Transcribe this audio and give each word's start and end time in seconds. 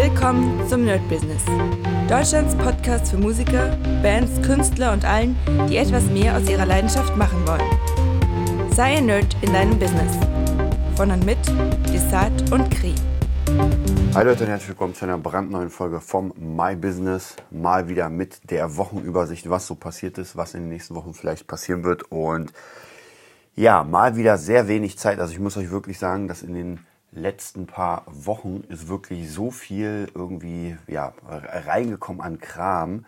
Willkommen 0.00 0.64
zum 0.68 0.84
Nerd 0.84 1.00
Business. 1.08 1.42
Deutschlands 2.08 2.54
Podcast 2.54 3.10
für 3.10 3.18
Musiker, 3.18 3.76
Bands, 4.00 4.40
Künstler 4.46 4.92
und 4.92 5.04
allen, 5.04 5.36
die 5.68 5.76
etwas 5.76 6.04
mehr 6.04 6.36
aus 6.36 6.48
ihrer 6.48 6.66
Leidenschaft 6.66 7.16
machen 7.16 7.44
wollen. 7.44 8.70
Sei 8.70 8.98
ein 8.98 9.06
Nerd 9.06 9.36
in 9.42 9.52
deinem 9.52 9.76
Business. 9.76 10.16
Von 10.94 11.10
und 11.10 11.26
mit 11.26 11.38
Desart 11.92 12.52
und 12.52 12.70
Kri. 12.70 12.94
Hi 14.14 14.24
Leute 14.24 14.44
und 14.44 14.50
herzlich 14.50 14.68
willkommen 14.68 14.94
zu 14.94 15.04
einer 15.04 15.18
brandneuen 15.18 15.68
Folge 15.68 16.00
vom 16.00 16.32
My 16.38 16.76
Business. 16.76 17.34
Mal 17.50 17.88
wieder 17.88 18.08
mit 18.08 18.52
der 18.52 18.76
Wochenübersicht, 18.76 19.50
was 19.50 19.66
so 19.66 19.74
passiert 19.74 20.16
ist, 20.18 20.36
was 20.36 20.54
in 20.54 20.60
den 20.60 20.68
nächsten 20.68 20.94
Wochen 20.94 21.12
vielleicht 21.12 21.48
passieren 21.48 21.82
wird. 21.82 22.04
Und 22.12 22.52
ja, 23.56 23.82
mal 23.82 24.14
wieder 24.14 24.38
sehr 24.38 24.68
wenig 24.68 24.96
Zeit. 24.96 25.18
Also 25.18 25.32
ich 25.32 25.40
muss 25.40 25.56
euch 25.56 25.72
wirklich 25.72 25.98
sagen, 25.98 26.28
dass 26.28 26.42
in 26.42 26.54
den 26.54 26.86
letzten 27.12 27.66
paar 27.66 28.04
Wochen 28.06 28.64
ist 28.68 28.88
wirklich 28.88 29.30
so 29.30 29.50
viel 29.50 30.10
irgendwie 30.14 30.76
ja, 30.86 31.14
reingekommen 31.26 32.20
an 32.20 32.38
Kram, 32.38 33.04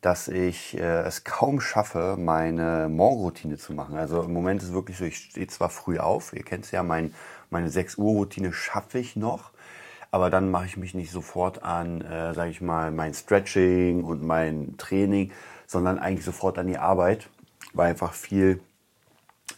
dass 0.00 0.28
ich 0.28 0.76
äh, 0.76 1.02
es 1.02 1.24
kaum 1.24 1.60
schaffe, 1.60 2.16
meine 2.18 2.88
Morgenroutine 2.88 3.56
zu 3.56 3.72
machen. 3.72 3.96
Also 3.96 4.22
im 4.22 4.32
Moment 4.32 4.62
ist 4.62 4.72
wirklich 4.72 4.98
so, 4.98 5.04
ich 5.04 5.16
stehe 5.16 5.46
zwar 5.46 5.70
früh 5.70 5.98
auf, 5.98 6.32
ihr 6.32 6.42
kennt 6.42 6.64
es 6.64 6.72
ja, 6.72 6.82
mein, 6.82 7.14
meine 7.50 7.70
6 7.70 7.98
Uhr 7.98 8.12
Routine 8.12 8.52
schaffe 8.52 8.98
ich 8.98 9.14
noch, 9.14 9.52
aber 10.10 10.28
dann 10.28 10.50
mache 10.50 10.66
ich 10.66 10.76
mich 10.76 10.94
nicht 10.94 11.12
sofort 11.12 11.62
an, 11.62 12.00
äh, 12.00 12.34
sage 12.34 12.50
ich 12.50 12.60
mal, 12.60 12.90
mein 12.90 13.14
Stretching 13.14 14.02
und 14.02 14.22
mein 14.22 14.74
Training, 14.76 15.30
sondern 15.66 15.98
eigentlich 15.98 16.24
sofort 16.24 16.58
an 16.58 16.66
die 16.66 16.78
Arbeit, 16.78 17.28
weil 17.72 17.90
einfach 17.90 18.12
viel, 18.12 18.60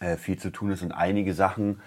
äh, 0.01 0.16
viel 0.16 0.38
zu 0.38 0.51
tun 0.51 0.73
ist 0.73 0.82
und 0.82 0.93
einige 0.93 1.32
Sachen, 1.32 1.80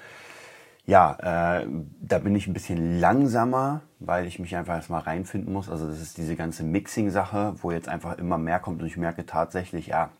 ja, 0.87 1.59
äh, 1.59 1.67
da 2.01 2.17
bin 2.19 2.33
ich 2.33 2.47
ein 2.47 2.53
bisschen 2.53 2.99
langsamer, 2.99 3.81
weil 3.99 4.25
ich 4.25 4.39
mich 4.39 4.55
einfach 4.55 4.75
erstmal 4.75 5.01
reinfinden 5.01 5.51
muss. 5.51 5.69
Also 5.69 5.85
das 5.85 6.01
ist 6.01 6.17
diese 6.17 6.37
ganze 6.37 6.63
Mixing-Sache, 6.63 7.55
wo 7.61 7.71
jetzt 7.71 7.89
einfach 7.89 8.17
immer 8.17 8.37
mehr 8.37 8.59
kommt 8.59 8.81
und 8.81 8.87
ich 8.87 8.95
merke 8.95 9.25
tatsächlich, 9.25 9.87
ja, 9.87 10.11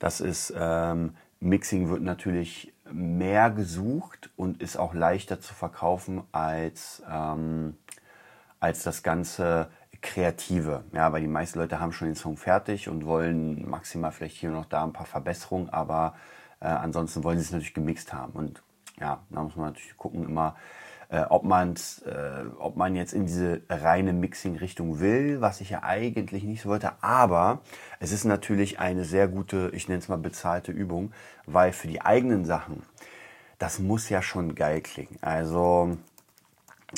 das 0.00 0.20
ist, 0.20 0.52
ähm, 0.58 1.14
Mixing 1.38 1.90
wird 1.90 2.02
natürlich 2.02 2.74
mehr 2.90 3.50
gesucht 3.50 4.30
und 4.36 4.60
ist 4.60 4.76
auch 4.76 4.94
leichter 4.94 5.40
zu 5.40 5.54
verkaufen 5.54 6.22
als, 6.32 7.02
ähm, 7.08 7.76
als 8.58 8.82
das 8.82 9.04
ganze 9.04 9.68
Kreative. 10.02 10.82
Ja, 10.92 11.12
weil 11.12 11.20
die 11.20 11.28
meisten 11.28 11.60
Leute 11.60 11.78
haben 11.78 11.92
schon 11.92 12.08
den 12.08 12.16
Song 12.16 12.36
fertig 12.36 12.88
und 12.88 13.06
wollen 13.06 13.68
maximal 13.70 14.10
vielleicht 14.10 14.38
hier 14.38 14.50
noch 14.50 14.66
da 14.66 14.82
ein 14.82 14.92
paar 14.92 15.06
Verbesserungen, 15.06 15.70
aber 15.70 16.14
äh, 16.58 16.66
ansonsten 16.66 17.22
wollen 17.22 17.38
sie 17.38 17.44
es 17.44 17.52
natürlich 17.52 17.74
gemixt 17.74 18.12
haben. 18.12 18.32
Und 18.32 18.62
ja, 19.00 19.20
da 19.30 19.42
muss 19.42 19.56
man 19.56 19.66
natürlich 19.66 19.96
gucken 19.96 20.24
immer, 20.24 20.56
äh, 21.08 21.22
ob, 21.28 21.44
man's, 21.44 22.02
äh, 22.02 22.44
ob 22.58 22.76
man 22.76 22.96
jetzt 22.96 23.12
in 23.12 23.26
diese 23.26 23.62
reine 23.68 24.12
Mixing-Richtung 24.12 25.00
will, 25.00 25.40
was 25.40 25.60
ich 25.60 25.70
ja 25.70 25.82
eigentlich 25.82 26.44
nicht 26.44 26.62
so 26.62 26.68
wollte. 26.68 26.92
Aber 27.02 27.60
es 28.00 28.12
ist 28.12 28.24
natürlich 28.24 28.78
eine 28.78 29.04
sehr 29.04 29.28
gute, 29.28 29.70
ich 29.74 29.88
nenne 29.88 29.98
es 30.00 30.08
mal 30.08 30.18
bezahlte 30.18 30.72
Übung, 30.72 31.12
weil 31.46 31.72
für 31.72 31.88
die 31.88 32.02
eigenen 32.02 32.44
Sachen, 32.44 32.82
das 33.58 33.78
muss 33.78 34.08
ja 34.08 34.22
schon 34.22 34.54
geil 34.54 34.80
klingen. 34.80 35.18
Also 35.20 35.96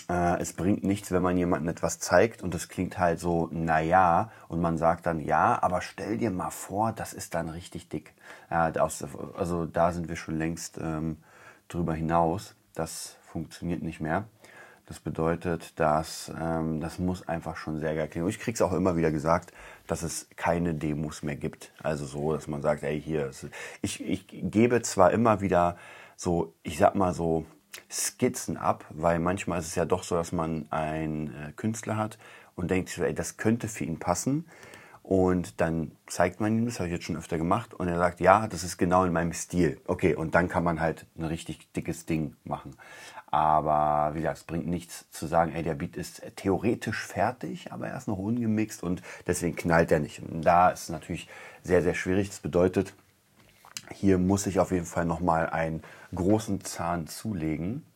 äh, 0.08 0.40
es 0.40 0.52
bringt 0.52 0.84
nichts, 0.84 1.10
wenn 1.10 1.22
man 1.22 1.36
jemandem 1.36 1.68
etwas 1.68 1.98
zeigt 1.98 2.42
und 2.42 2.54
es 2.54 2.68
klingt 2.68 2.98
halt 2.98 3.18
so, 3.18 3.48
naja, 3.50 4.30
und 4.48 4.60
man 4.60 4.78
sagt 4.78 5.06
dann, 5.06 5.20
ja, 5.20 5.62
aber 5.62 5.80
stell 5.80 6.18
dir 6.18 6.30
mal 6.30 6.50
vor, 6.50 6.92
das 6.92 7.12
ist 7.12 7.34
dann 7.34 7.48
richtig 7.48 7.88
dick. 7.88 8.14
Ja, 8.50 8.70
das, 8.70 9.04
also 9.36 9.66
da 9.66 9.92
sind 9.92 10.08
wir 10.08 10.16
schon 10.16 10.38
längst 10.38 10.78
ähm, 10.78 11.18
drüber 11.68 11.94
hinaus. 11.94 12.54
Das 12.74 13.16
funktioniert 13.30 13.82
nicht 13.82 14.00
mehr. 14.00 14.26
Das 14.86 15.00
bedeutet, 15.00 15.78
dass 15.80 16.30
ähm, 16.40 16.80
das 16.80 17.00
muss 17.00 17.26
einfach 17.26 17.56
schon 17.56 17.80
sehr 17.80 17.96
geil 17.96 18.06
klingen. 18.06 18.26
Und 18.26 18.30
ich 18.30 18.38
kriege 18.38 18.54
es 18.54 18.62
auch 18.62 18.72
immer 18.72 18.96
wieder 18.96 19.10
gesagt, 19.10 19.52
dass 19.88 20.02
es 20.02 20.28
keine 20.36 20.74
Demos 20.74 21.24
mehr 21.24 21.34
gibt. 21.34 21.72
Also 21.82 22.06
so, 22.06 22.32
dass 22.32 22.46
man 22.46 22.62
sagt, 22.62 22.84
ey, 22.84 23.00
hier, 23.00 23.30
ich, 23.82 24.00
ich 24.00 24.26
gebe 24.28 24.82
zwar 24.82 25.10
immer 25.10 25.40
wieder 25.40 25.76
so, 26.16 26.54
ich 26.62 26.78
sag 26.78 26.94
mal 26.94 27.12
so, 27.14 27.46
Skizzen 27.90 28.56
ab, 28.56 28.84
weil 28.90 29.18
manchmal 29.18 29.58
ist 29.60 29.66
es 29.66 29.74
ja 29.74 29.84
doch 29.84 30.02
so, 30.02 30.14
dass 30.14 30.32
man 30.32 30.66
einen 30.70 31.28
äh, 31.28 31.52
Künstler 31.56 31.96
hat 31.96 32.18
und 32.54 32.70
denkt 32.70 32.96
ey, 32.98 33.14
das 33.14 33.36
könnte 33.36 33.68
für 33.68 33.84
ihn 33.84 33.98
passen. 33.98 34.46
Und 35.06 35.60
dann 35.60 35.92
zeigt 36.08 36.40
man 36.40 36.58
ihm, 36.58 36.64
das 36.64 36.80
habe 36.80 36.88
ich 36.88 36.94
jetzt 36.94 37.04
schon 37.04 37.16
öfter 37.16 37.38
gemacht, 37.38 37.72
und 37.74 37.86
er 37.86 37.96
sagt, 37.96 38.18
ja, 38.18 38.48
das 38.48 38.64
ist 38.64 38.76
genau 38.76 39.04
in 39.04 39.12
meinem 39.12 39.32
Stil. 39.32 39.80
Okay, 39.86 40.16
und 40.16 40.34
dann 40.34 40.48
kann 40.48 40.64
man 40.64 40.80
halt 40.80 41.06
ein 41.16 41.22
richtig 41.22 41.72
dickes 41.74 42.06
Ding 42.06 42.34
machen. 42.42 42.74
Aber 43.30 44.16
wie 44.16 44.18
gesagt, 44.18 44.38
es 44.38 44.44
bringt 44.44 44.66
nichts 44.66 45.08
zu 45.12 45.28
sagen, 45.28 45.52
ey, 45.54 45.62
der 45.62 45.74
Beat 45.74 45.96
ist 45.96 46.22
theoretisch 46.34 47.06
fertig, 47.06 47.70
aber 47.72 47.86
er 47.86 47.96
ist 47.96 48.08
noch 48.08 48.18
ungemixt 48.18 48.82
und 48.82 49.00
deswegen 49.28 49.54
knallt 49.54 49.92
er 49.92 50.00
nicht. 50.00 50.20
Und 50.22 50.42
da 50.42 50.70
ist 50.70 50.84
es 50.84 50.88
natürlich 50.88 51.28
sehr, 51.62 51.82
sehr 51.82 51.94
schwierig. 51.94 52.28
Das 52.28 52.40
bedeutet, 52.40 52.92
hier 53.92 54.18
muss 54.18 54.48
ich 54.48 54.58
auf 54.58 54.72
jeden 54.72 54.86
Fall 54.86 55.04
nochmal 55.04 55.48
einen 55.48 55.84
großen 56.16 56.64
Zahn 56.64 57.06
zulegen 57.06 57.86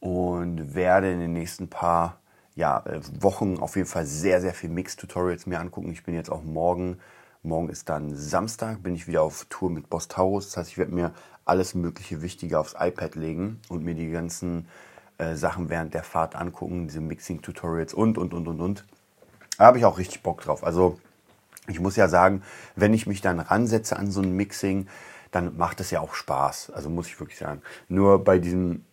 und 0.00 0.74
werde 0.74 1.12
in 1.12 1.20
den 1.20 1.34
nächsten 1.34 1.68
paar 1.68 2.18
ja, 2.56 2.82
äh, 2.86 3.00
Wochen 3.20 3.58
auf 3.58 3.76
jeden 3.76 3.86
Fall 3.86 4.06
sehr, 4.06 4.40
sehr 4.40 4.54
viel 4.54 4.70
Mix-Tutorials 4.70 5.46
mir 5.46 5.60
angucken. 5.60 5.92
Ich 5.92 6.02
bin 6.02 6.14
jetzt 6.14 6.30
auch 6.30 6.42
morgen, 6.42 6.98
morgen 7.42 7.68
ist 7.68 7.88
dann 7.88 8.16
Samstag, 8.16 8.82
bin 8.82 8.94
ich 8.94 9.06
wieder 9.06 9.22
auf 9.22 9.46
Tour 9.48 9.70
mit 9.70 9.88
Boss 9.88 10.08
Taurus. 10.08 10.46
Das 10.46 10.56
heißt, 10.56 10.70
ich 10.70 10.78
werde 10.78 10.94
mir 10.94 11.12
alles 11.44 11.74
mögliche 11.74 12.22
Wichtige 12.22 12.58
aufs 12.58 12.74
iPad 12.78 13.14
legen 13.14 13.60
und 13.68 13.84
mir 13.84 13.94
die 13.94 14.10
ganzen 14.10 14.66
äh, 15.18 15.36
Sachen 15.36 15.68
während 15.68 15.94
der 15.94 16.02
Fahrt 16.02 16.34
angucken, 16.34 16.88
diese 16.88 17.00
Mixing-Tutorials 17.00 17.94
und, 17.94 18.18
und, 18.18 18.34
und, 18.34 18.48
und, 18.48 18.60
und. 18.60 18.84
Da 19.58 19.66
habe 19.66 19.78
ich 19.78 19.84
auch 19.84 19.98
richtig 19.98 20.22
Bock 20.22 20.40
drauf. 20.40 20.64
Also 20.64 20.98
ich 21.68 21.78
muss 21.78 21.96
ja 21.96 22.08
sagen, 22.08 22.42
wenn 22.74 22.94
ich 22.94 23.06
mich 23.06 23.20
dann 23.20 23.38
ransetze 23.38 23.96
an 23.96 24.10
so 24.10 24.22
ein 24.22 24.32
Mixing, 24.32 24.88
dann 25.30 25.56
macht 25.58 25.80
es 25.80 25.90
ja 25.90 26.00
auch 26.00 26.14
Spaß. 26.14 26.70
Also 26.70 26.88
muss 26.88 27.08
ich 27.08 27.20
wirklich 27.20 27.38
sagen. 27.38 27.60
Nur 27.88 28.24
bei 28.24 28.38
diesem 28.38 28.84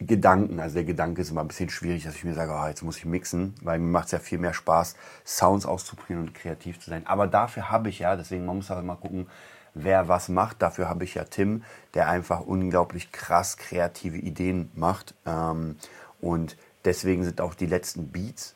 Gedanken. 0.00 0.60
Also 0.60 0.76
der 0.76 0.84
Gedanke 0.84 1.20
ist 1.20 1.30
immer 1.30 1.42
ein 1.42 1.48
bisschen 1.48 1.68
schwierig, 1.68 2.04
dass 2.04 2.14
ich 2.14 2.24
mir 2.24 2.34
sage, 2.34 2.52
oh, 2.52 2.66
jetzt 2.66 2.82
muss 2.82 2.96
ich 2.96 3.04
mixen, 3.04 3.54
weil 3.62 3.78
mir 3.78 3.86
macht 3.86 4.06
es 4.06 4.12
ja 4.12 4.18
viel 4.18 4.38
mehr 4.38 4.54
Spaß, 4.54 4.96
Sounds 5.26 5.66
auszuprobieren 5.66 6.22
und 6.22 6.34
kreativ 6.34 6.80
zu 6.80 6.90
sein. 6.90 7.06
Aber 7.06 7.26
dafür 7.26 7.70
habe 7.70 7.90
ich 7.90 7.98
ja, 7.98 8.16
deswegen 8.16 8.46
man 8.46 8.56
muss 8.56 8.70
auch 8.70 8.78
immer 8.78 8.96
gucken, 8.96 9.26
wer 9.74 10.08
was 10.08 10.28
macht. 10.28 10.62
Dafür 10.62 10.88
habe 10.88 11.04
ich 11.04 11.14
ja 11.14 11.24
Tim, 11.24 11.64
der 11.94 12.08
einfach 12.08 12.40
unglaublich 12.40 13.12
krass 13.12 13.58
kreative 13.58 14.16
Ideen 14.16 14.70
macht. 14.74 15.14
Ähm, 15.26 15.76
und 16.20 16.56
deswegen 16.84 17.24
sind 17.24 17.40
auch 17.40 17.54
die 17.54 17.66
letzten 17.66 18.08
Beats 18.08 18.54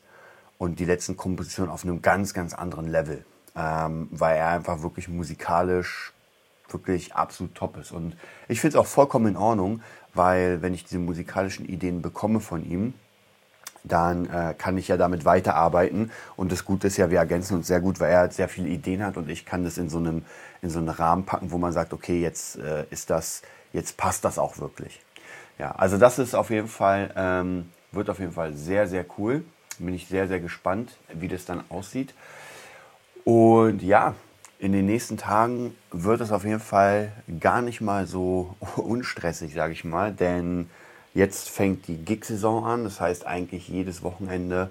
und 0.57 0.79
die 0.79 0.85
letzten 0.85 1.15
Kompositionen 1.15 1.71
auf 1.71 1.83
einem 1.83 2.01
ganz, 2.01 2.33
ganz 2.33 2.53
anderen 2.53 2.87
Level. 2.87 3.23
Ähm, 3.55 4.09
weil 4.11 4.37
er 4.37 4.49
einfach 4.49 4.81
wirklich 4.81 5.07
musikalisch 5.07 6.11
wirklich 6.69 7.13
absolut 7.13 7.55
top 7.55 7.77
ist. 7.77 7.91
Und 7.91 8.17
ich 8.47 8.59
finde 8.59 8.77
es 8.77 8.81
auch 8.81 8.87
vollkommen 8.87 9.27
in 9.27 9.37
Ordnung, 9.37 9.81
weil 10.15 10.61
wenn 10.61 10.73
ich 10.73 10.83
diese 10.83 10.99
musikalischen 10.99 11.65
Ideen 11.65 12.01
bekomme 12.01 12.39
von 12.39 12.65
ihm, 12.69 12.93
dann 13.83 14.25
äh, 14.25 14.55
kann 14.57 14.77
ich 14.77 14.87
ja 14.87 14.97
damit 14.97 15.25
weiterarbeiten. 15.25 16.11
Und 16.35 16.51
das 16.51 16.65
Gute 16.65 16.87
ist 16.87 16.97
ja, 16.97 17.11
wir 17.11 17.19
ergänzen 17.19 17.55
uns 17.57 17.67
sehr 17.67 17.79
gut, 17.81 17.99
weil 17.99 18.11
er 18.11 18.31
sehr 18.31 18.49
viele 18.49 18.69
Ideen 18.69 19.03
hat 19.03 19.17
und 19.17 19.29
ich 19.29 19.45
kann 19.45 19.63
das 19.63 19.77
in 19.77 19.89
so 19.89 19.97
einem, 19.97 20.25
in 20.61 20.69
so 20.69 20.79
einen 20.79 20.89
Rahmen 20.89 21.25
packen, 21.25 21.51
wo 21.51 21.57
man 21.57 21.71
sagt, 21.71 21.93
okay, 21.93 22.19
jetzt 22.19 22.57
äh, 22.57 22.85
ist 22.89 23.09
das, 23.09 23.41
jetzt 23.73 23.97
passt 23.97 24.25
das 24.25 24.39
auch 24.39 24.57
wirklich. 24.57 25.01
Ja, 25.59 25.71
also 25.71 25.97
das 25.97 26.19
ist 26.19 26.35
auf 26.35 26.49
jeden 26.49 26.67
Fall, 26.67 27.11
ähm, 27.15 27.69
wird 27.91 28.09
auf 28.09 28.19
jeden 28.19 28.33
Fall 28.33 28.53
sehr, 28.53 28.87
sehr 28.87 29.05
cool. 29.17 29.45
Bin 29.77 29.93
ich 29.93 30.07
sehr, 30.07 30.27
sehr 30.27 30.39
gespannt, 30.39 30.97
wie 31.13 31.27
das 31.27 31.45
dann 31.45 31.63
aussieht. 31.69 32.13
Und 33.23 33.81
ja, 33.81 34.15
in 34.59 34.71
den 34.71 34.85
nächsten 34.85 35.17
Tagen 35.17 35.75
wird 35.91 36.21
es 36.21 36.31
auf 36.31 36.43
jeden 36.43 36.59
Fall 36.59 37.11
gar 37.39 37.61
nicht 37.61 37.81
mal 37.81 38.07
so 38.07 38.55
unstressig, 38.77 39.53
sage 39.53 39.73
ich 39.73 39.83
mal, 39.83 40.13
denn 40.13 40.69
jetzt 41.13 41.49
fängt 41.49 41.87
die 41.87 41.97
Gig-Saison 41.97 42.65
an. 42.65 42.83
Das 42.83 42.99
heißt, 42.99 43.25
eigentlich 43.25 43.67
jedes 43.67 44.01
Wochenende 44.03 44.69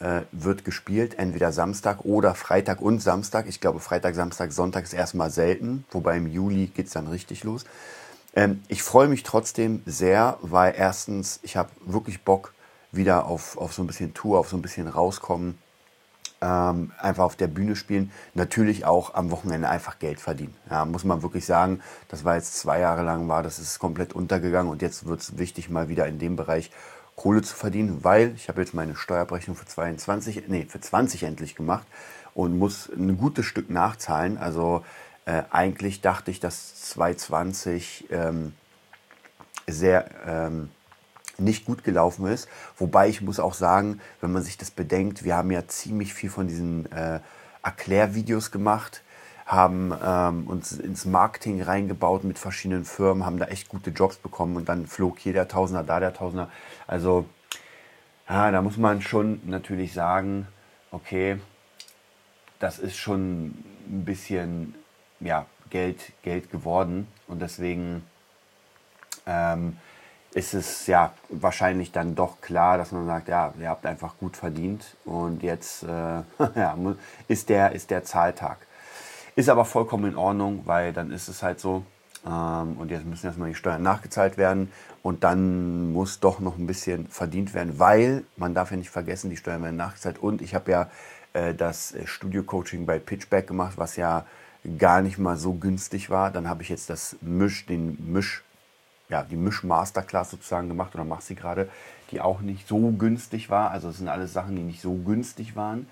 äh, 0.00 0.22
wird 0.32 0.64
gespielt, 0.64 1.18
entweder 1.18 1.52
Samstag 1.52 2.04
oder 2.04 2.34
Freitag 2.34 2.80
und 2.80 3.00
Samstag. 3.00 3.46
Ich 3.48 3.60
glaube, 3.60 3.80
Freitag, 3.80 4.14
Samstag, 4.14 4.52
Sonntag 4.52 4.84
ist 4.84 4.92
erstmal 4.92 5.30
selten, 5.30 5.84
wobei 5.90 6.16
im 6.16 6.26
Juli 6.26 6.66
geht 6.66 6.86
es 6.86 6.92
dann 6.92 7.08
richtig 7.08 7.44
los. 7.44 7.64
Ähm, 8.34 8.62
ich 8.68 8.82
freue 8.82 9.08
mich 9.08 9.24
trotzdem 9.24 9.82
sehr, 9.86 10.38
weil 10.40 10.74
erstens, 10.76 11.40
ich 11.42 11.56
habe 11.56 11.70
wirklich 11.80 12.22
Bock 12.22 12.54
wieder 12.92 13.26
auf, 13.26 13.58
auf 13.58 13.74
so 13.74 13.82
ein 13.82 13.86
bisschen 13.86 14.14
Tour, 14.14 14.38
auf 14.38 14.48
so 14.48 14.56
ein 14.56 14.62
bisschen 14.62 14.88
rauskommen 14.88 15.58
ähm, 16.40 16.92
einfach 16.98 17.24
auf 17.24 17.36
der 17.36 17.48
Bühne 17.48 17.76
spielen, 17.76 18.12
natürlich 18.34 18.84
auch 18.84 19.14
am 19.14 19.30
Wochenende 19.30 19.68
einfach 19.68 19.98
Geld 19.98 20.20
verdienen. 20.20 20.54
Ja, 20.70 20.84
muss 20.84 21.04
man 21.04 21.22
wirklich 21.22 21.44
sagen, 21.46 21.80
das 22.08 22.24
war 22.24 22.36
jetzt 22.36 22.58
zwei 22.58 22.80
Jahre 22.80 23.02
lang 23.02 23.28
war, 23.28 23.42
das 23.42 23.58
ist 23.58 23.78
komplett 23.78 24.12
untergegangen 24.12 24.70
und 24.70 24.82
jetzt 24.82 25.06
wird 25.06 25.20
es 25.20 25.38
wichtig, 25.38 25.68
mal 25.70 25.88
wieder 25.88 26.06
in 26.06 26.18
dem 26.18 26.36
Bereich 26.36 26.70
Kohle 27.16 27.42
zu 27.42 27.56
verdienen, 27.56 28.04
weil 28.04 28.32
ich 28.36 28.48
habe 28.48 28.60
jetzt 28.60 28.74
meine 28.74 28.94
Steuerabrechnung 28.94 29.56
für 29.56 29.66
22, 29.66 30.44
nee, 30.46 30.66
für 30.68 30.80
20 30.80 31.24
endlich 31.24 31.56
gemacht 31.56 31.86
und 32.32 32.56
muss 32.56 32.88
ein 32.88 33.18
gutes 33.18 33.44
Stück 33.44 33.70
nachzahlen. 33.70 34.38
Also 34.38 34.84
äh, 35.24 35.42
eigentlich 35.50 36.00
dachte 36.00 36.30
ich, 36.30 36.38
dass 36.38 36.90
2020 36.90 38.06
ähm, 38.10 38.54
sehr 39.66 40.08
ähm, 40.24 40.70
nicht 41.38 41.64
gut 41.64 41.84
gelaufen 41.84 42.26
ist. 42.26 42.48
Wobei 42.76 43.08
ich 43.08 43.22
muss 43.22 43.40
auch 43.40 43.54
sagen, 43.54 44.00
wenn 44.20 44.32
man 44.32 44.42
sich 44.42 44.58
das 44.58 44.70
bedenkt, 44.70 45.24
wir 45.24 45.36
haben 45.36 45.50
ja 45.50 45.66
ziemlich 45.66 46.12
viel 46.12 46.30
von 46.30 46.48
diesen 46.48 46.90
äh, 46.92 47.20
Erklärvideos 47.62 48.50
gemacht, 48.50 49.02
haben 49.46 49.94
ähm, 50.04 50.46
uns 50.46 50.72
ins 50.72 51.04
Marketing 51.06 51.62
reingebaut 51.62 52.24
mit 52.24 52.38
verschiedenen 52.38 52.84
Firmen, 52.84 53.24
haben 53.24 53.38
da 53.38 53.46
echt 53.46 53.68
gute 53.68 53.90
Jobs 53.90 54.16
bekommen 54.16 54.56
und 54.56 54.68
dann 54.68 54.86
flog 54.86 55.18
hier 55.18 55.32
der 55.32 55.48
Tausender, 55.48 55.84
da 55.84 56.00
der 56.00 56.12
Tausender. 56.12 56.50
Also 56.86 57.24
ja, 58.28 58.50
da 58.50 58.60
muss 58.60 58.76
man 58.76 59.00
schon 59.00 59.40
natürlich 59.46 59.94
sagen, 59.94 60.46
okay, 60.90 61.40
das 62.58 62.78
ist 62.78 62.96
schon 62.96 63.54
ein 63.88 64.04
bisschen 64.04 64.74
ja, 65.20 65.46
Geld, 65.70 66.12
Geld 66.22 66.50
geworden 66.50 67.06
und 67.26 67.40
deswegen 67.40 68.02
ähm, 69.26 69.78
ist 70.38 70.54
es 70.54 70.86
ja 70.86 71.12
wahrscheinlich 71.30 71.90
dann 71.90 72.14
doch 72.14 72.40
klar, 72.40 72.78
dass 72.78 72.92
man 72.92 73.06
sagt, 73.06 73.26
ja, 73.26 73.52
ihr 73.58 73.68
habt 73.68 73.84
einfach 73.84 74.16
gut 74.18 74.36
verdient 74.36 74.96
und 75.04 75.42
jetzt 75.42 75.82
äh, 75.82 75.86
ja, 76.54 76.78
ist, 77.26 77.48
der, 77.48 77.72
ist 77.72 77.90
der 77.90 78.04
Zahltag. 78.04 78.58
Ist 79.34 79.48
aber 79.48 79.64
vollkommen 79.64 80.12
in 80.12 80.16
Ordnung, 80.16 80.62
weil 80.64 80.92
dann 80.92 81.10
ist 81.10 81.26
es 81.26 81.42
halt 81.42 81.58
so. 81.58 81.84
Ähm, 82.24 82.76
und 82.78 82.92
jetzt 82.92 83.04
müssen 83.04 83.26
erstmal 83.26 83.48
die 83.48 83.56
Steuern 83.56 83.82
nachgezahlt 83.82 84.36
werden 84.36 84.70
und 85.02 85.24
dann 85.24 85.92
muss 85.92 86.20
doch 86.20 86.38
noch 86.38 86.56
ein 86.56 86.68
bisschen 86.68 87.08
verdient 87.08 87.52
werden, 87.52 87.80
weil 87.80 88.22
man 88.36 88.54
darf 88.54 88.70
ja 88.70 88.76
nicht 88.76 88.90
vergessen, 88.90 89.30
die 89.30 89.36
Steuern 89.36 89.64
werden 89.64 89.76
nachgezahlt. 89.76 90.18
Und 90.18 90.40
ich 90.40 90.54
habe 90.54 90.70
ja 90.70 90.90
äh, 91.32 91.52
das 91.52 91.94
Studio-Coaching 92.04 92.86
bei 92.86 93.00
Pitchback 93.00 93.48
gemacht, 93.48 93.72
was 93.76 93.96
ja 93.96 94.24
gar 94.78 95.02
nicht 95.02 95.18
mal 95.18 95.36
so 95.36 95.54
günstig 95.54 96.10
war. 96.10 96.30
Dann 96.30 96.48
habe 96.48 96.62
ich 96.62 96.68
jetzt 96.68 96.90
das 96.90 97.16
Misch, 97.22 97.66
den 97.66 98.12
Misch 98.12 98.44
ja, 99.08 99.22
die 99.22 99.36
Misch-Masterclass 99.36 100.30
sozusagen 100.30 100.68
gemacht 100.68 100.94
oder 100.94 101.04
mache 101.04 101.22
sie 101.22 101.34
gerade, 101.34 101.68
die 102.10 102.20
auch 102.20 102.40
nicht 102.40 102.68
so 102.68 102.90
günstig 102.90 103.50
war. 103.50 103.70
Also 103.70 103.88
es 103.88 103.98
sind 103.98 104.08
alles 104.08 104.32
Sachen, 104.32 104.56
die 104.56 104.62
nicht 104.62 104.80
so 104.80 104.94
günstig 104.94 105.56
waren. 105.56 105.88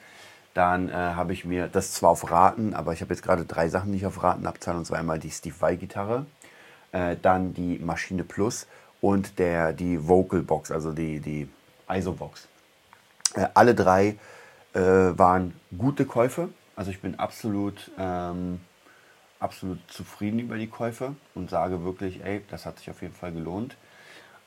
Dann 0.54 0.88
äh, 0.88 0.92
habe 0.92 1.32
ich 1.32 1.44
mir 1.44 1.68
das 1.68 1.92
zwar 1.92 2.10
auf 2.10 2.30
Raten, 2.30 2.74
aber 2.74 2.92
ich 2.92 3.02
habe 3.02 3.12
jetzt 3.12 3.22
gerade 3.22 3.44
drei 3.44 3.68
Sachen, 3.68 3.92
die 3.92 3.98
ich 3.98 4.06
auf 4.06 4.22
Raten 4.22 4.46
abzahle. 4.46 4.78
Und 4.78 4.86
zwar 4.86 4.98
einmal 4.98 5.18
die 5.18 5.30
Steve 5.30 5.54
Vai-Gitarre, 5.58 6.26
äh, 6.92 7.16
dann 7.20 7.52
die 7.52 7.78
Maschine 7.78 8.24
Plus 8.24 8.66
und 9.00 9.38
der, 9.38 9.72
die 9.72 10.08
Vocal 10.08 10.40
Box, 10.42 10.70
also 10.70 10.92
die, 10.92 11.20
die 11.20 11.48
ISO-Box. 11.88 12.48
Äh, 13.34 13.48
alle 13.54 13.74
drei 13.74 14.16
äh, 14.72 14.80
waren 14.80 15.54
gute 15.76 16.06
Käufe. 16.06 16.48
Also 16.74 16.90
ich 16.90 17.00
bin 17.00 17.18
absolut 17.18 17.90
ähm, 17.98 18.60
absolut 19.40 19.78
zufrieden 19.88 20.38
über 20.38 20.56
die 20.56 20.66
Käufe 20.66 21.14
und 21.34 21.50
sage 21.50 21.84
wirklich, 21.84 22.24
ey, 22.24 22.42
das 22.50 22.66
hat 22.66 22.78
sich 22.78 22.90
auf 22.90 23.02
jeden 23.02 23.14
Fall 23.14 23.32
gelohnt. 23.32 23.76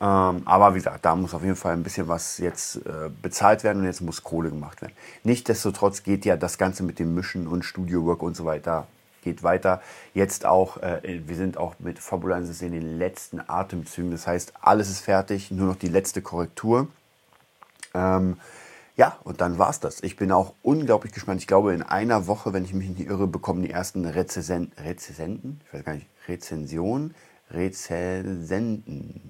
Ähm, 0.01 0.44
aber 0.45 0.74
wie 0.74 0.80
gesagt, 0.80 1.03
da 1.03 1.15
muss 1.15 1.33
auf 1.33 1.44
jeden 1.44 1.56
Fall 1.56 1.74
ein 1.74 1.83
bisschen 1.83 2.07
was 2.07 2.38
jetzt 2.38 2.77
äh, 2.77 3.09
bezahlt 3.21 3.63
werden 3.63 3.80
und 3.80 3.86
jetzt 3.86 4.01
muss 4.01 4.24
Kohle 4.24 4.50
gemacht 4.50 4.81
werden. 4.81 4.94
Nichtsdestotrotz 5.24 6.03
geht 6.03 6.25
ja 6.25 6.38
das 6.38 6.57
Ganze 6.57 6.83
mit 6.83 7.00
dem 7.00 7.13
Mischen 7.13 7.47
und 7.47 7.63
Studio 7.63 8.06
Work 8.06 8.24
und 8.24 8.36
so 8.36 8.45
weiter 8.45 8.88
geht 9.21 9.44
weiter. 9.44 9.81
Jetzt 10.13 10.45
auch, 10.45 10.77
äh, 10.77 11.21
wir 11.25 11.36
sind 11.36 11.57
auch 11.57 11.75
mit 11.80 12.00
Fabulensis 12.00 12.62
in 12.62 12.71
den 12.71 12.97
letzten 12.97 13.41
Atemzügen. 13.47 14.12
Das 14.12 14.27
heißt, 14.27 14.53
alles 14.62 14.89
ist 14.89 15.01
fertig, 15.01 15.51
nur 15.51 15.68
noch 15.68 15.75
die 15.75 15.88
letzte 15.88 16.21
Korrektur. 16.21 16.88
Ähm, 17.94 18.38
ja, 19.00 19.18
und 19.24 19.40
dann 19.40 19.57
war's 19.57 19.80
das. 19.80 20.04
Ich 20.04 20.18
bin 20.18 20.30
auch 20.30 20.54
unglaublich 20.62 21.13
gespannt. 21.13 21.40
Ich 21.40 21.48
glaube, 21.48 21.74
in 21.74 21.81
einer 21.81 22.28
Woche, 22.28 22.51
wenn 22.51 22.66
ich 22.66 22.74
mich 22.74 22.90
nicht 22.90 23.10
irre, 23.10 23.28
bekommen 23.28 23.62
die 23.62 23.72
ersten 23.72 24.04
Rezensen 24.04 24.74
Rezensenten, 24.78 25.62
ich 25.66 25.74
weiß 25.74 25.86
gar 25.86 25.94
nicht, 25.94 26.07
Rezension, 26.28 27.16
Rezensenten. 27.50 29.22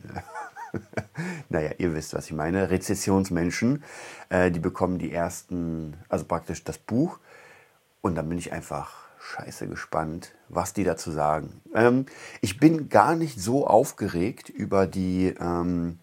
naja, 1.50 1.69
ihr 1.77 1.94
wisst, 1.94 2.16
was 2.16 2.25
ich 2.25 2.33
meine. 2.33 2.71
Rezessionsmenschen, 2.71 3.83
äh, 4.30 4.50
die 4.50 4.60
bekommen 4.60 4.98
die 4.98 5.12
ersten, 5.12 5.95
also 6.10 6.25
praktisch 6.25 6.63
das 6.63 6.80
Buch. 6.80 7.19
Und 8.01 8.16
dann 8.16 8.27
bin 8.27 8.39
ich 8.39 8.51
einfach 8.51 8.92
scheiße 9.19 9.68
gespannt, 9.68 10.33
was 10.48 10.74
die 10.74 10.83
dazu 10.83 11.12
sagen. 11.12 11.62
Ähm, 11.75 12.07
ich 12.42 12.60
bin 12.60 12.89
gar 12.89 13.16
nicht 13.16 13.39
so 13.39 13.68
aufgeregt 13.68 14.50
über 14.50 14.88
die, 14.88 15.27
ähm, 15.39 16.00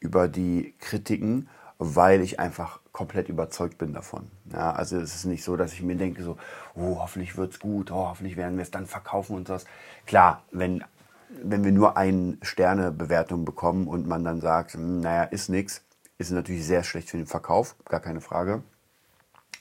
über 0.00 0.26
die 0.26 0.72
Kritiken, 0.78 1.50
weil 1.78 2.20
ich 2.20 2.38
einfach 2.40 2.80
komplett 2.92 3.28
überzeugt 3.28 3.78
bin 3.78 3.92
davon. 3.92 4.30
Ja, 4.52 4.72
also 4.72 4.98
es 4.98 5.14
ist 5.14 5.24
nicht 5.24 5.42
so, 5.42 5.56
dass 5.56 5.72
ich 5.72 5.82
mir 5.82 5.96
denke, 5.96 6.22
so, 6.22 6.36
oh, 6.74 6.98
hoffentlich 7.00 7.36
wird 7.36 7.52
es 7.52 7.60
gut, 7.60 7.90
oh, 7.90 8.08
hoffentlich 8.08 8.36
werden 8.36 8.56
wir 8.56 8.62
es 8.62 8.70
dann 8.70 8.86
verkaufen 8.86 9.36
und 9.36 9.48
sowas. 9.48 9.64
Klar, 10.06 10.42
wenn, 10.52 10.84
wenn 11.28 11.64
wir 11.64 11.72
nur 11.72 11.96
eine 11.96 12.38
Sternebewertung 12.42 13.44
bekommen 13.44 13.88
und 13.88 14.06
man 14.06 14.24
dann 14.24 14.40
sagt, 14.40 14.74
hm, 14.74 15.00
naja, 15.00 15.24
ist 15.24 15.48
nichts, 15.48 15.82
ist 16.18 16.30
natürlich 16.30 16.64
sehr 16.64 16.84
schlecht 16.84 17.10
für 17.10 17.16
den 17.16 17.26
Verkauf, 17.26 17.74
gar 17.86 18.00
keine 18.00 18.20
Frage. 18.20 18.62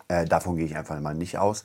Äh, 0.07 0.25
davon 0.25 0.55
gehe 0.55 0.65
ich 0.65 0.77
einfach 0.77 0.99
mal 0.99 1.15
nicht 1.15 1.37
aus. 1.37 1.63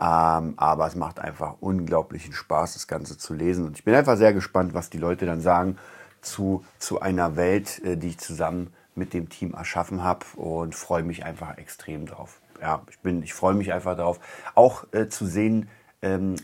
Ähm, 0.00 0.54
aber 0.56 0.86
es 0.86 0.94
macht 0.94 1.18
einfach 1.18 1.56
unglaublichen 1.60 2.32
Spaß, 2.32 2.74
das 2.74 2.86
Ganze 2.86 3.18
zu 3.18 3.34
lesen. 3.34 3.66
Und 3.66 3.78
ich 3.78 3.84
bin 3.84 3.94
einfach 3.94 4.16
sehr 4.16 4.32
gespannt, 4.32 4.72
was 4.72 4.88
die 4.88 4.98
Leute 4.98 5.26
dann 5.26 5.40
sagen 5.40 5.76
zu, 6.22 6.64
zu 6.78 7.00
einer 7.00 7.36
Welt, 7.36 7.82
äh, 7.84 7.96
die 7.96 8.08
ich 8.08 8.18
zusammen 8.18 8.72
mit 8.94 9.14
dem 9.14 9.28
Team 9.28 9.54
erschaffen 9.54 10.02
habe 10.02 10.26
und 10.36 10.74
freue 10.74 11.02
mich 11.02 11.24
einfach 11.24 11.58
extrem 11.58 12.06
drauf. 12.06 12.40
Ja, 12.60 12.82
ich 12.90 12.98
bin, 12.98 13.22
ich 13.22 13.32
freue 13.32 13.54
mich 13.54 13.72
einfach 13.72 13.96
darauf, 13.96 14.20
auch 14.54 14.84
äh, 14.92 15.08
zu 15.08 15.26
sehen, 15.26 15.68
ähm, 16.02 16.36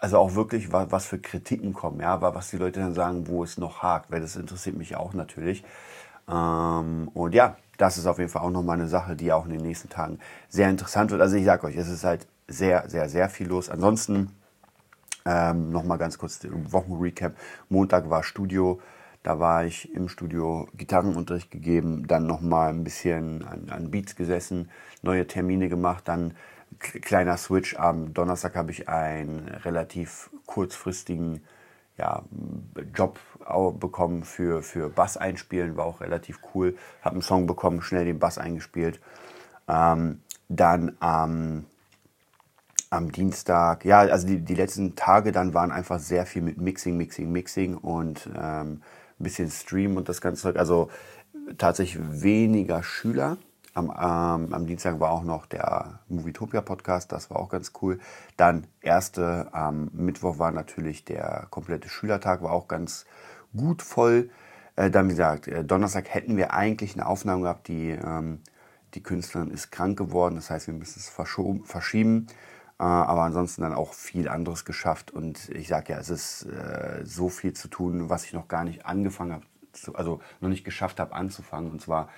also 0.00 0.18
auch 0.18 0.34
wirklich, 0.34 0.72
was, 0.72 0.90
was 0.90 1.06
für 1.06 1.18
Kritiken 1.18 1.72
kommen, 1.72 2.00
ja, 2.00 2.20
was 2.20 2.50
die 2.50 2.58
Leute 2.58 2.80
dann 2.80 2.94
sagen, 2.94 3.28
wo 3.28 3.44
es 3.44 3.56
noch 3.56 3.82
hakt, 3.82 4.10
weil 4.10 4.20
das 4.20 4.36
interessiert 4.36 4.76
mich 4.76 4.96
auch 4.96 5.14
natürlich. 5.14 5.64
Ähm, 6.28 7.08
und 7.14 7.34
ja, 7.34 7.56
das 7.78 7.98
ist 7.98 8.06
auf 8.06 8.18
jeden 8.18 8.30
Fall 8.30 8.42
auch 8.42 8.50
nochmal 8.50 8.78
eine 8.78 8.88
Sache, 8.88 9.16
die 9.16 9.32
auch 9.32 9.44
in 9.44 9.52
den 9.52 9.62
nächsten 9.62 9.88
Tagen 9.88 10.18
sehr 10.48 10.68
interessant 10.68 11.10
wird. 11.10 11.20
Also 11.20 11.36
ich 11.36 11.44
sage 11.44 11.66
euch, 11.66 11.76
es 11.76 11.88
ist 11.88 12.04
halt 12.04 12.26
sehr, 12.48 12.88
sehr, 12.88 13.08
sehr 13.08 13.28
viel 13.28 13.48
los. 13.48 13.70
Ansonsten 13.70 14.32
ähm, 15.24 15.70
nochmal 15.70 15.98
ganz 15.98 16.18
kurz 16.18 16.38
den 16.38 16.72
Wochenrecap. 16.72 17.34
Montag 17.68 18.08
war 18.08 18.22
Studio. 18.22 18.80
Da 19.26 19.40
war 19.40 19.64
ich 19.64 19.92
im 19.92 20.08
Studio 20.08 20.68
Gitarrenunterricht 20.76 21.50
gegeben, 21.50 22.06
dann 22.06 22.28
nochmal 22.28 22.68
ein 22.68 22.84
bisschen 22.84 23.44
an, 23.44 23.70
an, 23.70 23.90
Beats 23.90 24.14
gesessen, 24.14 24.70
neue 25.02 25.26
Termine 25.26 25.68
gemacht, 25.68 26.06
dann 26.06 26.36
kleiner 26.78 27.36
Switch. 27.36 27.74
Am 27.74 28.14
Donnerstag 28.14 28.54
habe 28.54 28.70
ich 28.70 28.88
einen 28.88 29.48
relativ 29.48 30.30
kurzfristigen 30.46 31.40
ja, 31.98 32.22
Job 32.94 33.18
bekommen 33.80 34.22
für, 34.22 34.62
für 34.62 34.90
Bass 34.90 35.16
einspielen, 35.16 35.76
war 35.76 35.86
auch 35.86 36.00
relativ 36.00 36.38
cool. 36.54 36.76
Habe 37.02 37.14
einen 37.14 37.22
Song 37.22 37.48
bekommen, 37.48 37.82
schnell 37.82 38.04
den 38.04 38.20
Bass 38.20 38.38
eingespielt. 38.38 39.00
Ähm, 39.66 40.20
dann 40.48 40.96
am, 41.00 41.64
am 42.90 43.10
Dienstag, 43.10 43.84
ja, 43.84 43.98
also 44.02 44.28
die, 44.28 44.38
die 44.38 44.54
letzten 44.54 44.94
Tage 44.94 45.32
dann 45.32 45.52
waren 45.52 45.72
einfach 45.72 45.98
sehr 45.98 46.26
viel 46.26 46.42
mit 46.42 46.58
Mixing, 46.60 46.96
Mixing, 46.96 47.32
Mixing 47.32 47.76
und 47.76 48.30
ähm, 48.40 48.82
ein 49.18 49.24
bisschen 49.24 49.50
streamen 49.50 49.96
und 49.96 50.08
das 50.08 50.20
ganze 50.20 50.42
Zeug. 50.42 50.56
Also 50.56 50.90
tatsächlich 51.58 52.02
weniger 52.22 52.82
Schüler. 52.82 53.38
Am, 53.74 53.90
ähm, 53.90 54.54
am 54.54 54.66
Dienstag 54.66 55.00
war 55.00 55.10
auch 55.10 55.22
noch 55.22 55.44
der 55.44 56.00
Movietopia 56.08 56.62
Podcast, 56.62 57.12
das 57.12 57.28
war 57.28 57.38
auch 57.38 57.50
ganz 57.50 57.72
cool. 57.82 57.98
Dann 58.38 58.66
erste, 58.80 59.48
am 59.52 59.90
Mittwoch 59.92 60.38
war 60.38 60.50
natürlich 60.50 61.04
der 61.04 61.46
komplette 61.50 61.90
Schülertag, 61.90 62.42
war 62.42 62.52
auch 62.52 62.68
ganz 62.68 63.04
gut 63.54 63.82
voll. 63.82 64.30
Äh, 64.76 64.90
dann, 64.90 65.06
wie 65.06 65.10
gesagt, 65.10 65.46
äh, 65.48 65.62
Donnerstag 65.62 66.08
hätten 66.08 66.38
wir 66.38 66.54
eigentlich 66.54 66.94
eine 66.94 67.06
Aufnahme 67.06 67.42
gehabt, 67.42 67.68
die, 67.68 67.90
ähm, 67.90 68.40
die 68.94 69.02
Künstlerin 69.02 69.50
ist 69.50 69.70
krank 69.70 69.98
geworden, 69.98 70.36
das 70.36 70.48
heißt, 70.48 70.68
wir 70.68 70.74
müssen 70.74 71.00
es 71.00 71.10
verschieben. 71.10 72.28
Äh, 72.78 72.84
aber 72.84 73.22
ansonsten 73.22 73.62
dann 73.62 73.74
auch 73.74 73.94
viel 73.94 74.28
anderes 74.28 74.64
geschafft. 74.64 75.10
Und 75.10 75.48
ich 75.50 75.68
sage 75.68 75.92
ja, 75.92 75.98
es 75.98 76.10
ist 76.10 76.44
äh, 76.44 77.00
so 77.04 77.28
viel 77.28 77.52
zu 77.54 77.68
tun, 77.68 78.08
was 78.10 78.24
ich 78.24 78.32
noch 78.32 78.48
gar 78.48 78.64
nicht 78.64 78.86
angefangen 78.86 79.32
habe, 79.32 79.44
also 79.94 80.20
noch 80.40 80.48
nicht 80.48 80.64
geschafft 80.64 81.00
habe 81.00 81.14
anzufangen. 81.14 81.70
Und 81.70 81.80
zwar 81.80 82.08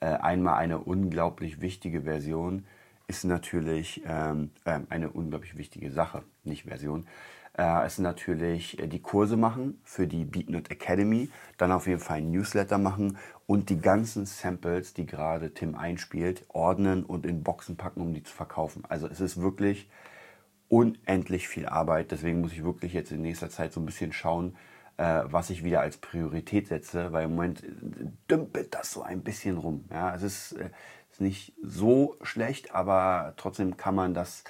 äh, 0.00 0.06
einmal 0.06 0.54
eine 0.54 0.78
unglaublich 0.78 1.60
wichtige 1.60 2.02
Version 2.02 2.64
ist 3.08 3.24
natürlich 3.24 4.02
ähm, 4.06 4.50
äh, 4.64 4.80
eine 4.90 5.10
unglaublich 5.10 5.56
wichtige 5.56 5.90
Sache, 5.90 6.22
nicht 6.48 6.64
Version. 6.64 7.06
Äh, 7.56 7.86
ist 7.86 7.98
natürlich 7.98 8.78
die 8.80 9.02
Kurse 9.02 9.36
machen 9.36 9.80
für 9.82 10.06
die 10.06 10.24
BeatNut 10.24 10.70
Academy, 10.70 11.30
dann 11.56 11.72
auf 11.72 11.86
jeden 11.86 12.00
Fall 12.00 12.18
ein 12.18 12.30
Newsletter 12.30 12.78
machen 12.78 13.18
und 13.46 13.68
die 13.68 13.80
ganzen 13.80 14.26
Samples, 14.26 14.94
die 14.94 15.06
gerade 15.06 15.52
Tim 15.54 15.74
einspielt, 15.74 16.44
ordnen 16.48 17.04
und 17.04 17.26
in 17.26 17.42
Boxen 17.42 17.76
packen, 17.76 18.00
um 18.00 18.14
die 18.14 18.22
zu 18.22 18.32
verkaufen. 18.32 18.84
Also 18.88 19.08
es 19.08 19.20
ist 19.20 19.40
wirklich 19.40 19.88
unendlich 20.68 21.48
viel 21.48 21.66
Arbeit. 21.66 22.10
Deswegen 22.10 22.40
muss 22.40 22.52
ich 22.52 22.62
wirklich 22.62 22.92
jetzt 22.92 23.10
in 23.10 23.22
nächster 23.22 23.50
Zeit 23.50 23.72
so 23.72 23.80
ein 23.80 23.86
bisschen 23.86 24.12
schauen, 24.12 24.56
äh, 24.96 25.22
was 25.24 25.50
ich 25.50 25.64
wieder 25.64 25.80
als 25.80 25.96
Priorität 25.96 26.68
setze, 26.68 27.12
weil 27.12 27.24
im 27.24 27.30
Moment 27.34 27.64
äh, 27.64 27.68
dümpelt 28.30 28.74
das 28.74 28.92
so 28.92 29.02
ein 29.02 29.22
bisschen 29.22 29.56
rum. 29.56 29.84
Ja, 29.90 30.14
es 30.14 30.22
ist, 30.22 30.52
äh, 30.52 30.70
ist 31.10 31.20
nicht 31.20 31.54
so 31.62 32.16
schlecht, 32.22 32.74
aber 32.74 33.34
trotzdem 33.36 33.76
kann 33.76 33.94
man 33.94 34.14
das 34.14 34.44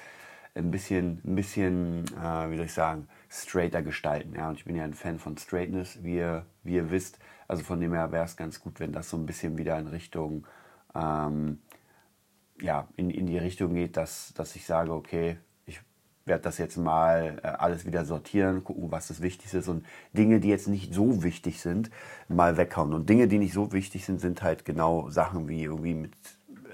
ein 0.55 0.71
bisschen, 0.71 1.21
ein 1.23 1.35
bisschen, 1.35 2.05
äh, 2.17 2.49
wie 2.51 2.57
soll 2.57 2.65
ich 2.65 2.73
sagen, 2.73 3.07
straighter 3.29 3.81
gestalten. 3.81 4.35
Ja, 4.35 4.49
und 4.49 4.57
ich 4.57 4.65
bin 4.65 4.75
ja 4.75 4.83
ein 4.83 4.93
Fan 4.93 5.19
von 5.19 5.37
Straightness, 5.37 6.03
wie 6.03 6.15
ihr, 6.15 6.45
wie 6.63 6.75
ihr 6.75 6.91
wisst. 6.91 7.19
Also 7.47 7.63
von 7.63 7.79
dem 7.79 7.93
her 7.93 8.11
wäre 8.11 8.25
es 8.25 8.35
ganz 8.35 8.59
gut, 8.59 8.79
wenn 8.79 8.91
das 8.91 9.09
so 9.09 9.17
ein 9.17 9.25
bisschen 9.25 9.57
wieder 9.57 9.77
in 9.79 9.87
Richtung, 9.87 10.45
ähm, 10.95 11.59
ja, 12.61 12.87
in, 12.95 13.09
in 13.09 13.27
die 13.27 13.37
Richtung 13.37 13.73
geht, 13.73 13.97
dass, 13.97 14.33
dass 14.35 14.55
ich 14.55 14.65
sage, 14.65 14.93
okay, 14.93 15.37
ich 15.65 15.81
werde 16.25 16.43
das 16.43 16.57
jetzt 16.57 16.77
mal 16.77 17.39
äh, 17.43 17.47
alles 17.47 17.85
wieder 17.85 18.05
sortieren, 18.05 18.63
gucken, 18.63 18.91
was 18.91 19.07
das 19.07 19.21
Wichtigste 19.21 19.59
ist 19.59 19.67
und 19.67 19.85
Dinge, 20.13 20.39
die 20.39 20.49
jetzt 20.49 20.67
nicht 20.67 20.93
so 20.93 21.23
wichtig 21.23 21.61
sind, 21.61 21.89
mal 22.27 22.57
weghauen. 22.57 22.93
Und 22.93 23.09
Dinge, 23.09 23.27
die 23.27 23.39
nicht 23.39 23.53
so 23.53 23.71
wichtig 23.71 24.05
sind, 24.05 24.19
sind 24.19 24.41
halt 24.41 24.65
genau 24.65 25.09
Sachen 25.09 25.47
wie 25.47 25.63
irgendwie 25.63 25.93
mit, 25.95 26.13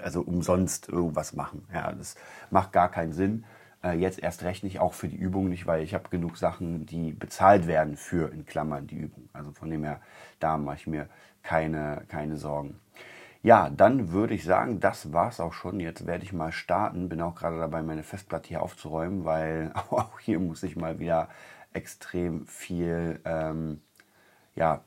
also 0.02 0.22
umsonst 0.22 0.88
irgendwas 0.88 1.34
machen. 1.34 1.66
Ja, 1.72 1.92
das 1.92 2.16
macht 2.50 2.72
gar 2.72 2.90
keinen 2.90 3.12
Sinn. 3.12 3.44
Äh, 3.86 3.94
jetzt 3.94 4.18
erst 4.18 4.42
recht 4.42 4.64
nicht, 4.64 4.80
auch 4.80 4.94
für 4.94 5.08
die 5.08 5.16
Übung 5.16 5.48
nicht, 5.48 5.66
weil 5.66 5.82
ich 5.82 5.94
habe 5.94 6.08
genug 6.08 6.36
Sachen, 6.36 6.86
die 6.86 7.12
bezahlt 7.12 7.66
werden 7.66 7.96
für, 7.96 8.32
in 8.32 8.44
Klammern, 8.44 8.86
die 8.86 8.96
Übung. 8.96 9.28
Also 9.32 9.52
von 9.52 9.70
dem 9.70 9.84
her, 9.84 10.00
da 10.40 10.56
mache 10.56 10.76
ich 10.76 10.86
mir 10.86 11.08
keine, 11.42 12.02
keine 12.08 12.36
Sorgen. 12.36 12.80
Ja, 13.42 13.70
dann 13.70 14.10
würde 14.10 14.34
ich 14.34 14.44
sagen, 14.44 14.80
das 14.80 15.12
war's 15.12 15.38
auch 15.38 15.52
schon. 15.52 15.78
Jetzt 15.78 16.06
werde 16.06 16.24
ich 16.24 16.32
mal 16.32 16.50
starten. 16.50 17.08
Bin 17.08 17.20
auch 17.20 17.36
gerade 17.36 17.58
dabei, 17.58 17.82
meine 17.82 18.02
Festplatte 18.02 18.48
hier 18.48 18.62
aufzuräumen, 18.62 19.24
weil 19.24 19.70
auch 19.90 20.18
hier 20.18 20.40
muss 20.40 20.62
ich 20.64 20.74
mal 20.74 20.98
wieder 20.98 21.28
extrem 21.72 22.46
viel 22.46 23.20
ähm, 23.24 23.82
ja, 24.56 24.82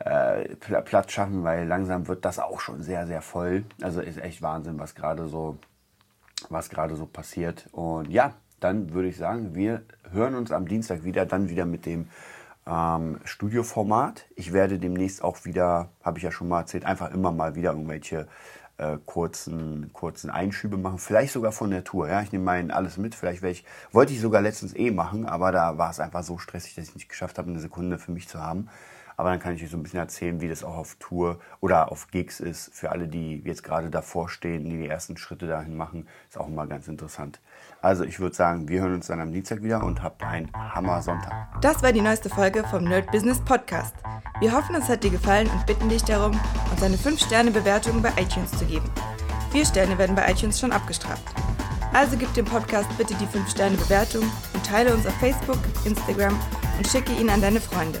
äh, 0.00 0.54
Platz 0.56 1.12
schaffen, 1.12 1.44
weil 1.44 1.66
langsam 1.66 2.08
wird 2.08 2.24
das 2.24 2.38
auch 2.38 2.60
schon 2.60 2.82
sehr, 2.82 3.06
sehr 3.06 3.22
voll. 3.22 3.64
Also 3.80 4.00
ist 4.02 4.18
echt 4.18 4.42
Wahnsinn, 4.42 4.78
was 4.78 4.94
gerade 4.94 5.28
so 5.28 5.58
was 6.48 6.70
gerade 6.70 6.96
so 6.96 7.06
passiert. 7.06 7.68
Und 7.72 8.10
ja, 8.10 8.34
dann 8.60 8.92
würde 8.92 9.08
ich 9.08 9.16
sagen, 9.16 9.54
wir 9.54 9.82
hören 10.10 10.34
uns 10.34 10.52
am 10.52 10.66
Dienstag 10.66 11.04
wieder, 11.04 11.26
dann 11.26 11.48
wieder 11.48 11.64
mit 11.64 11.86
dem 11.86 12.08
ähm, 12.66 13.20
Studioformat. 13.24 14.26
Ich 14.36 14.52
werde 14.52 14.78
demnächst 14.78 15.22
auch 15.22 15.44
wieder, 15.44 15.90
habe 16.02 16.18
ich 16.18 16.24
ja 16.24 16.32
schon 16.32 16.48
mal 16.48 16.60
erzählt, 16.60 16.84
einfach 16.84 17.12
immer 17.12 17.32
mal 17.32 17.54
wieder 17.54 17.72
irgendwelche 17.72 18.28
äh, 18.78 18.98
kurzen, 19.06 19.90
kurzen 19.92 20.30
Einschübe 20.30 20.76
machen. 20.76 20.98
Vielleicht 20.98 21.32
sogar 21.32 21.52
von 21.52 21.70
der 21.70 21.84
Tour. 21.84 22.08
Ja, 22.08 22.22
ich 22.22 22.32
nehme 22.32 22.44
meinen 22.44 22.70
alles 22.70 22.96
mit. 22.96 23.14
Vielleicht 23.14 23.42
ich, 23.42 23.64
wollte 23.92 24.12
ich 24.12 24.20
sogar 24.20 24.42
letztens 24.42 24.74
eh 24.74 24.90
machen, 24.90 25.26
aber 25.26 25.52
da 25.52 25.78
war 25.78 25.90
es 25.90 26.00
einfach 26.00 26.22
so 26.22 26.38
stressig, 26.38 26.74
dass 26.74 26.88
ich 26.88 26.94
nicht 26.94 27.08
geschafft 27.08 27.38
habe, 27.38 27.50
eine 27.50 27.60
Sekunde 27.60 27.98
für 27.98 28.12
mich 28.12 28.28
zu 28.28 28.40
haben. 28.40 28.68
Aber 29.18 29.30
dann 29.30 29.40
kann 29.40 29.52
ich 29.52 29.64
euch 29.64 29.70
so 29.70 29.76
ein 29.76 29.82
bisschen 29.82 29.98
erzählen, 29.98 30.40
wie 30.40 30.48
das 30.48 30.62
auch 30.62 30.76
auf 30.76 30.94
Tour 31.00 31.40
oder 31.60 31.90
auf 31.90 32.08
Gigs 32.12 32.38
ist. 32.38 32.72
Für 32.72 32.92
alle, 32.92 33.08
die 33.08 33.42
jetzt 33.44 33.64
gerade 33.64 33.90
davor 33.90 34.28
stehen, 34.28 34.64
die 34.64 34.76
die 34.76 34.86
ersten 34.86 35.16
Schritte 35.16 35.48
dahin 35.48 35.76
machen, 35.76 36.06
ist 36.28 36.38
auch 36.38 36.46
immer 36.46 36.68
ganz 36.68 36.86
interessant. 36.86 37.40
Also 37.82 38.04
ich 38.04 38.20
würde 38.20 38.36
sagen, 38.36 38.68
wir 38.68 38.80
hören 38.80 38.94
uns 38.94 39.08
dann 39.08 39.20
am 39.20 39.32
Dienstag 39.32 39.64
wieder 39.64 39.82
und 39.82 40.04
habt 40.04 40.22
einen 40.22 40.52
Hammer 40.54 41.02
Sonntag. 41.02 41.32
Das 41.60 41.82
war 41.82 41.92
die 41.92 42.00
neueste 42.00 42.28
Folge 42.30 42.62
vom 42.70 42.84
Nerd 42.84 43.10
Business 43.10 43.40
Podcast. 43.44 43.96
Wir 44.38 44.52
hoffen, 44.52 44.76
es 44.76 44.88
hat 44.88 45.02
dir 45.02 45.10
gefallen 45.10 45.50
und 45.50 45.66
bitten 45.66 45.88
dich 45.88 46.04
darum, 46.04 46.38
uns 46.70 46.82
eine 46.84 46.96
5-Sterne-Bewertung 46.96 48.00
bei 48.00 48.10
iTunes 48.20 48.52
zu 48.52 48.64
geben. 48.66 48.88
Vier 49.50 49.66
Sterne 49.66 49.98
werden 49.98 50.14
bei 50.14 50.30
iTunes 50.30 50.60
schon 50.60 50.70
abgestraft. 50.70 51.24
Also 51.92 52.16
gib 52.16 52.32
dem 52.34 52.44
Podcast 52.44 52.88
bitte 52.96 53.14
die 53.14 53.26
5-Sterne-Bewertung 53.26 54.22
und 54.54 54.64
teile 54.64 54.94
uns 54.94 55.06
auf 55.06 55.14
Facebook, 55.14 55.58
Instagram 55.84 56.38
und 56.76 56.86
schicke 56.86 57.12
ihn 57.14 57.30
an 57.30 57.40
deine 57.40 57.60
Freunde. 57.60 58.00